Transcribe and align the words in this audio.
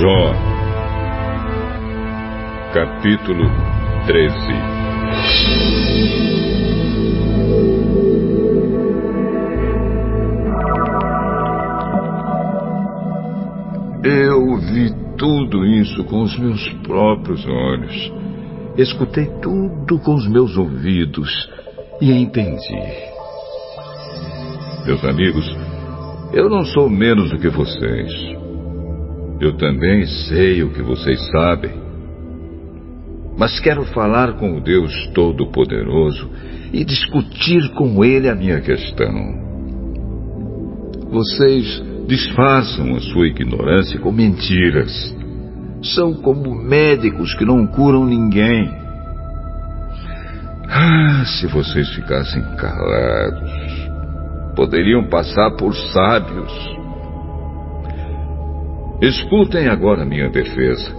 Jó, 0.00 0.32
capítulo 2.72 3.44
13. 4.06 4.34
Eu 14.02 14.56
vi 14.56 14.90
tudo 15.18 15.66
isso 15.66 16.02
com 16.04 16.22
os 16.22 16.38
meus 16.38 16.66
próprios 16.82 17.44
olhos. 17.46 18.10
Escutei 18.78 19.26
tudo 19.42 19.98
com 19.98 20.14
os 20.14 20.26
meus 20.26 20.56
ouvidos 20.56 21.28
e 22.00 22.10
entendi. 22.10 22.80
Meus 24.86 25.04
amigos, 25.04 25.44
eu 26.32 26.48
não 26.48 26.64
sou 26.64 26.88
menos 26.88 27.28
do 27.28 27.38
que 27.38 27.50
vocês. 27.50 28.40
Eu 29.40 29.56
também 29.56 30.04
sei 30.06 30.62
o 30.62 30.70
que 30.70 30.82
vocês 30.82 31.18
sabem. 31.30 31.72
Mas 33.38 33.58
quero 33.58 33.84
falar 33.86 34.34
com 34.34 34.58
o 34.58 34.60
Deus 34.60 34.92
Todo-Poderoso 35.14 36.30
e 36.72 36.84
discutir 36.84 37.70
com 37.70 38.04
Ele 38.04 38.28
a 38.28 38.34
minha 38.34 38.60
questão. 38.60 39.40
Vocês 41.10 41.82
disfarçam 42.06 42.94
a 42.96 43.00
sua 43.00 43.28
ignorância 43.28 43.98
com 43.98 44.12
mentiras. 44.12 45.16
São 45.82 46.12
como 46.12 46.54
médicos 46.54 47.32
que 47.34 47.46
não 47.46 47.66
curam 47.66 48.04
ninguém. 48.04 48.70
Ah, 50.68 51.24
se 51.24 51.46
vocês 51.46 51.88
ficassem 51.94 52.42
calados, 52.56 53.50
poderiam 54.54 55.08
passar 55.08 55.52
por 55.52 55.74
sábios. 55.74 56.79
Escutem 59.00 59.66
agora 59.66 60.04
minha 60.04 60.28
defesa. 60.28 60.94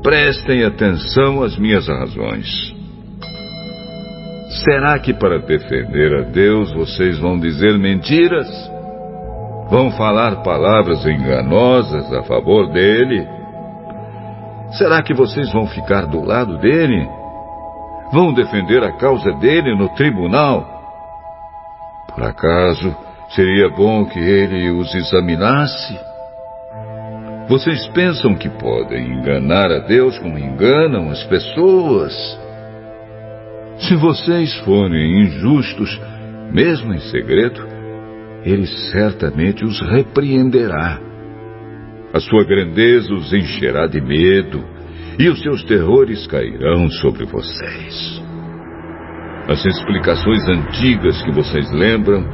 Prestem 0.00 0.62
atenção 0.64 1.42
às 1.42 1.58
minhas 1.58 1.88
razões. 1.88 2.46
Será 4.64 4.96
que 5.00 5.12
para 5.12 5.38
defender 5.38 6.14
a 6.20 6.22
Deus 6.30 6.72
vocês 6.72 7.18
vão 7.18 7.38
dizer 7.38 7.76
mentiras? 7.78 8.48
Vão 9.68 9.90
falar 9.90 10.42
palavras 10.44 11.04
enganosas 11.04 12.12
a 12.12 12.22
favor 12.22 12.70
dele? 12.72 13.26
Será 14.78 15.02
que 15.02 15.12
vocês 15.12 15.52
vão 15.52 15.66
ficar 15.66 16.06
do 16.06 16.24
lado 16.24 16.58
dele? 16.58 17.08
Vão 18.12 18.32
defender 18.32 18.84
a 18.84 18.92
causa 18.92 19.32
dele 19.32 19.76
no 19.76 19.88
tribunal? 19.90 20.64
Por 22.14 22.22
acaso 22.22 22.96
seria 23.30 23.68
bom 23.68 24.04
que 24.04 24.18
ele 24.18 24.70
os 24.70 24.94
examinasse? 24.94 26.09
Vocês 27.50 27.84
pensam 27.88 28.36
que 28.36 28.48
podem 28.48 29.12
enganar 29.12 29.72
a 29.72 29.80
Deus 29.80 30.16
como 30.20 30.38
enganam 30.38 31.10
as 31.10 31.24
pessoas? 31.24 32.14
Se 33.76 33.96
vocês 33.96 34.56
forem 34.58 35.24
injustos, 35.24 36.00
mesmo 36.52 36.94
em 36.94 37.00
segredo, 37.00 37.60
ele 38.44 38.68
certamente 38.92 39.64
os 39.64 39.80
repreenderá. 39.80 41.00
A 42.14 42.20
sua 42.20 42.44
grandeza 42.44 43.12
os 43.12 43.32
encherá 43.32 43.88
de 43.88 44.00
medo 44.00 44.64
e 45.18 45.28
os 45.28 45.42
seus 45.42 45.64
terrores 45.64 46.28
cairão 46.28 46.88
sobre 46.88 47.24
vocês. 47.24 48.22
As 49.48 49.66
explicações 49.66 50.46
antigas 50.48 51.20
que 51.24 51.32
vocês 51.32 51.68
lembram 51.72 52.24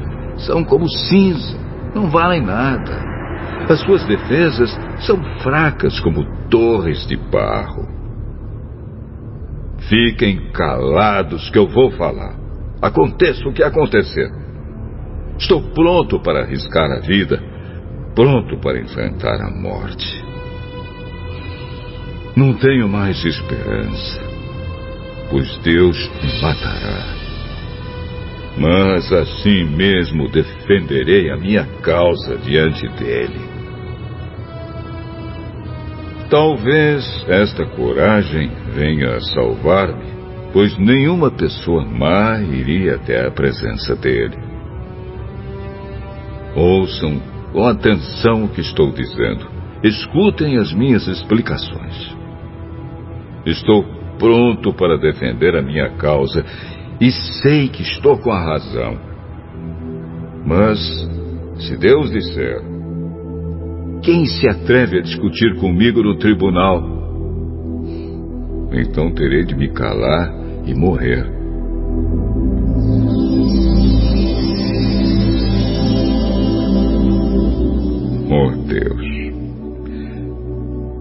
são 0.40 0.62
como 0.62 0.86
cinza, 0.86 1.56
não 1.94 2.10
valem 2.10 2.42
nada. 2.42 3.15
As 3.68 3.80
suas 3.80 4.04
defesas 4.06 4.70
são 5.00 5.22
fracas 5.40 5.98
como 6.00 6.24
torres 6.48 7.06
de 7.06 7.16
barro. 7.16 7.86
Fiquem 9.88 10.50
calados 10.52 11.50
que 11.50 11.58
eu 11.58 11.66
vou 11.66 11.90
falar. 11.92 12.36
Aconteça 12.80 13.48
o 13.48 13.52
que 13.52 13.62
acontecer. 13.62 14.28
Estou 15.38 15.62
pronto 15.72 16.20
para 16.20 16.42
arriscar 16.42 16.90
a 16.90 17.00
vida, 17.00 17.42
pronto 18.14 18.58
para 18.58 18.80
enfrentar 18.80 19.40
a 19.40 19.50
morte. 19.50 20.24
Não 22.36 22.54
tenho 22.54 22.88
mais 22.88 23.24
esperança 23.24 24.36
pois 25.30 25.58
Deus 25.58 25.96
me 26.22 26.40
matará. 26.40 27.15
Mas 28.58 29.12
assim 29.12 29.64
mesmo 29.64 30.28
defenderei 30.30 31.30
a 31.30 31.36
minha 31.36 31.66
causa 31.82 32.36
diante 32.38 32.88
dele. 32.88 33.56
Talvez 36.30 37.04
esta 37.28 37.66
coragem 37.66 38.50
venha 38.74 39.16
a 39.16 39.20
salvar-me, 39.20 40.06
pois 40.52 40.76
nenhuma 40.78 41.30
pessoa 41.30 41.84
má 41.84 42.40
iria 42.40 42.96
até 42.96 43.26
a 43.26 43.30
presença 43.30 43.94
dele. 43.94 44.36
Ouçam 46.56 47.20
com 47.52 47.64
atenção 47.64 48.44
o 48.44 48.48
que 48.48 48.60
estou 48.60 48.90
dizendo. 48.92 49.46
Escutem 49.84 50.56
as 50.56 50.72
minhas 50.72 51.06
explicações. 51.06 52.16
Estou 53.44 53.84
pronto 54.18 54.72
para 54.72 54.98
defender 54.98 55.54
a 55.54 55.62
minha 55.62 55.90
causa 55.90 56.44
e 57.00 57.10
sei 57.10 57.68
que 57.68 57.82
estou 57.82 58.18
com 58.18 58.30
a 58.30 58.40
razão. 58.40 58.98
Mas, 60.46 60.78
se 61.58 61.76
Deus 61.76 62.10
disser, 62.10 62.62
quem 64.02 64.24
se 64.24 64.48
atreve 64.48 64.98
a 64.98 65.02
discutir 65.02 65.56
comigo 65.56 66.02
no 66.02 66.16
tribunal? 66.16 66.96
Então 68.72 69.12
terei 69.12 69.44
de 69.44 69.54
me 69.54 69.68
calar 69.72 70.32
e 70.64 70.74
morrer. 70.74 71.26
Oh 78.28 78.50
Deus, 78.66 79.06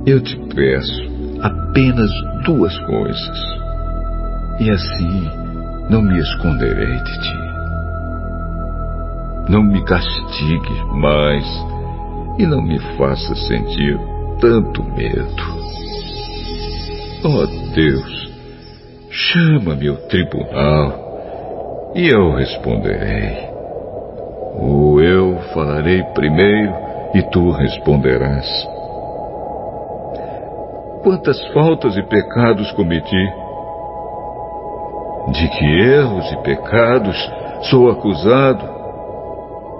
eu 0.05 0.21
te 0.21 0.37
peço 0.55 1.15
apenas 1.41 2.09
duas 2.45 2.77
coisas. 2.85 3.55
E 4.59 4.69
assim 4.69 5.44
não 5.89 6.01
me 6.01 6.19
esconderei 6.19 6.97
de 6.97 7.19
ti. 7.19 7.45
Não 9.49 9.63
me 9.63 9.83
castigues 9.83 10.81
mais 10.93 11.45
e 12.39 12.45
não 12.45 12.61
me 12.61 12.79
faça 12.97 13.35
sentir 13.35 13.99
tanto 14.39 14.83
medo. 14.83 15.65
Oh 17.23 17.45
Deus, 17.73 18.31
chama-me 19.09 19.87
ao 19.87 19.97
tribunal 20.07 21.91
e 21.95 22.07
eu 22.07 22.35
responderei. 22.35 23.49
Ou 24.57 25.01
eu 25.01 25.37
falarei 25.53 26.03
primeiro 26.13 26.73
e 27.13 27.21
tu 27.31 27.51
responderás 27.51 28.45
quantas 31.05 31.39
faltas 31.53 31.95
e 31.95 32.01
pecados 32.01 32.71
cometi. 32.71 33.44
De 35.27 35.47
que 35.49 35.65
erros 35.65 36.31
e 36.31 36.37
pecados 36.43 37.31
sou 37.69 37.89
acusado? 37.89 38.75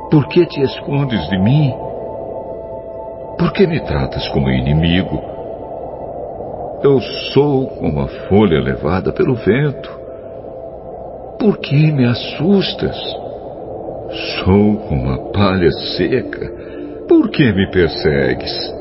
Por 0.09 0.27
que 0.27 0.45
te 0.45 0.61
escondes 0.61 1.27
de 1.29 1.37
mim? 1.37 1.71
Por 3.37 3.51
que 3.53 3.67
me 3.67 3.79
tratas 3.81 4.27
como 4.29 4.49
inimigo? 4.49 5.21
Eu 6.83 6.99
sou 7.33 7.67
como 7.67 8.01
a 8.01 8.07
folha 8.27 8.59
levada 8.59 9.11
pelo 9.11 9.35
vento. 9.35 9.89
Por 11.39 11.57
que 11.57 11.91
me 11.91 12.05
assustas? 12.05 12.97
Sou 14.43 14.77
como 14.87 15.11
a 15.11 15.17
palha 15.31 15.71
seca. 15.97 16.51
Por 17.07 17.29
que 17.29 17.51
me 17.51 17.69
persegues? 17.69 18.73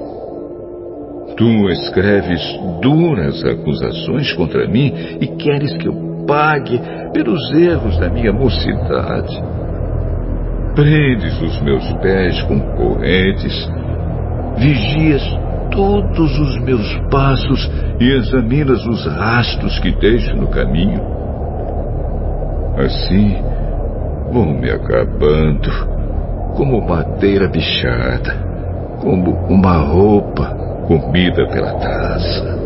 Tu 1.37 1.69
escreves 1.70 2.40
duras 2.81 3.44
acusações 3.44 4.32
contra 4.34 4.66
mim 4.69 5.19
e 5.20 5.26
queres 5.26 5.76
que 5.76 5.88
eu 5.88 6.13
pague 6.26 6.81
pelos 7.12 7.53
erros 7.53 7.97
da 7.99 8.09
minha 8.09 8.32
mocidade. 8.32 9.43
Prendes 10.75 11.41
os 11.41 11.61
meus 11.62 11.93
pés 11.94 12.43
com 12.43 12.61
correntes, 12.61 13.71
vigias 14.56 15.23
todos 15.71 16.38
os 16.38 16.61
meus 16.61 16.97
passos 17.11 17.71
e 18.00 18.11
examinas 18.11 18.85
os 18.87 19.06
rastros 19.06 19.79
que 19.79 19.93
deixo 19.93 20.37
no 20.37 20.49
caminho. 20.49 21.00
Assim, 22.76 23.37
vou 24.32 24.47
me 24.47 24.71
acabando 24.71 25.71
como 26.56 26.87
madeira 26.87 27.49
bichada, 27.49 28.37
como 29.00 29.31
uma 29.49 29.76
roupa 29.79 30.47
comida 30.87 31.47
pela 31.49 31.73
taça. 31.75 32.63